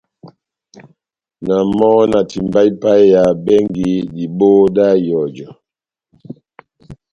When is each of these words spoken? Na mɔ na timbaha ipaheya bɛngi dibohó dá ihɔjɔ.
Na 1.45 1.55
mɔ 1.77 1.89
na 2.11 2.19
timbaha 2.29 2.67
ipaheya 2.71 3.23
bɛngi 3.45 3.89
dibohó 4.15 4.63
dá 4.75 4.87
ihɔjɔ. 5.07 5.47